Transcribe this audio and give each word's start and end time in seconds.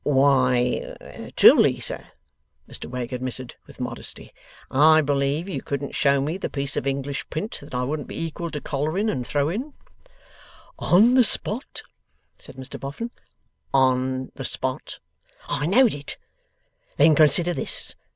'Why, 0.03 1.31
truly, 1.35 1.79
sir,' 1.79 2.07
Mr 2.67 2.89
Wegg 2.89 3.13
admitted, 3.13 3.53
with 3.67 3.79
modesty; 3.79 4.33
'I 4.71 5.01
believe 5.01 5.47
you 5.47 5.61
couldn't 5.61 5.93
show 5.93 6.19
me 6.19 6.37
the 6.39 6.49
piece 6.49 6.75
of 6.75 6.87
English 6.87 7.29
print, 7.29 7.59
that 7.61 7.75
I 7.75 7.83
wouldn't 7.83 8.07
be 8.07 8.19
equal 8.19 8.49
to 8.49 8.59
collaring 8.61 9.11
and 9.11 9.27
throwing.' 9.27 9.75
'On 10.79 11.13
the 11.13 11.23
spot?' 11.23 11.83
said 12.39 12.55
Mr 12.55 12.79
Boffin. 12.79 13.11
'On 13.75 14.31
the 14.33 14.43
spot.' 14.43 14.97
'I 15.47 15.67
know'd 15.67 15.93
it! 15.93 16.17
Then 16.97 17.13
consider 17.13 17.53
this. 17.53 17.93